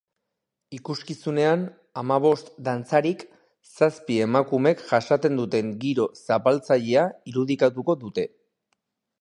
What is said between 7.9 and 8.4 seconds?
dute.